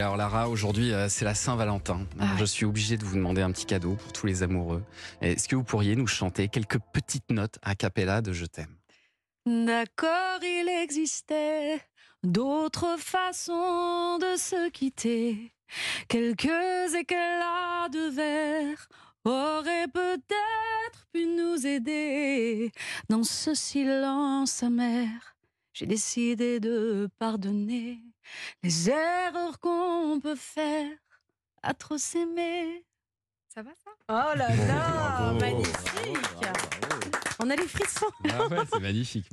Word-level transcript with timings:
Alors 0.00 0.16
Lara, 0.16 0.48
aujourd'hui 0.48 0.94
euh, 0.94 1.10
c'est 1.10 1.26
la 1.26 1.34
Saint-Valentin. 1.34 2.06
Ah 2.18 2.34
Je 2.38 2.46
suis 2.46 2.64
obligé 2.64 2.96
de 2.96 3.04
vous 3.04 3.16
demander 3.16 3.42
un 3.42 3.52
petit 3.52 3.66
cadeau 3.66 3.96
pour 3.96 4.14
tous 4.14 4.26
les 4.26 4.42
amoureux. 4.42 4.82
Est-ce 5.20 5.46
que 5.46 5.56
vous 5.56 5.62
pourriez 5.62 5.94
nous 5.94 6.06
chanter 6.06 6.48
quelques 6.48 6.78
petites 6.78 7.30
notes 7.30 7.58
a 7.60 7.74
cappella 7.74 8.22
de 8.22 8.32
Je 8.32 8.46
t'aime? 8.46 8.74
D'accord, 9.44 10.38
il 10.42 10.70
existait 10.82 11.82
d'autres 12.22 12.96
façons 12.98 14.16
de 14.16 14.38
se 14.38 14.70
quitter. 14.70 15.52
Quelques 16.08 16.94
éclats 16.94 17.90
de 17.92 18.08
verre 18.08 18.88
auraient 19.26 19.88
peut-être 19.92 21.06
pu 21.12 21.26
nous 21.26 21.66
aider. 21.66 22.72
Dans 23.10 23.22
ce 23.22 23.52
silence 23.54 24.62
amer, 24.62 25.10
j'ai 25.72 25.86
décidé 25.86 26.60
de 26.60 27.08
pardonner 27.18 28.00
les 28.62 28.90
erreurs 28.90 29.58
qu'on 29.60 30.20
peut 30.22 30.36
faire 30.36 30.90
à 31.62 31.74
trop 31.74 31.98
s'aimer. 31.98 32.84
Ça 33.54 33.62
va 33.62 33.70
ça? 33.74 33.90
Oh 34.08 34.36
là 34.38 34.48
là, 34.54 35.32
Bravo, 35.32 35.40
magnifique. 35.40 36.22
bravo, 36.40 36.68
bravo. 36.80 37.10
On 37.42 37.50
a 37.50 37.56
les 37.56 37.66
frissons. 37.68 38.06
Ah 38.30 38.46
ouais, 38.48 38.58
c'est 38.72 38.80
magnifique. 38.80 39.26